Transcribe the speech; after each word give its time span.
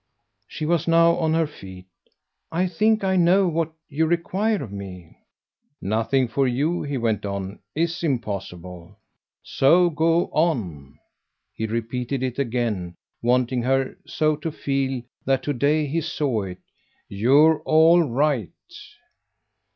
She 0.47 0.65
was 0.65 0.87
now 0.87 1.15
on 1.17 1.35
her 1.35 1.45
feet. 1.45 1.85
"I 2.51 2.65
think 2.65 3.03
I 3.03 3.15
know 3.17 3.47
what 3.47 3.71
you 3.87 4.07
require 4.07 4.63
of 4.63 4.71
me." 4.71 5.15
"Nothing, 5.79 6.27
for 6.27 6.47
you," 6.47 6.81
he 6.81 6.97
went 6.97 7.23
on, 7.23 7.59
"IS 7.75 8.01
impossible. 8.01 8.97
So 9.43 9.91
go 9.91 10.31
on." 10.31 10.97
He 11.53 11.67
repeated 11.67 12.23
it 12.23 12.39
again 12.39 12.95
wanting 13.21 13.61
her 13.61 13.95
so 14.07 14.35
to 14.37 14.51
feel 14.51 15.03
that 15.25 15.43
to 15.43 15.53
day 15.53 15.85
he 15.85 16.01
saw 16.01 16.45
it. 16.45 16.57
"You're 17.07 17.59
all 17.61 18.01
right." 18.01 18.49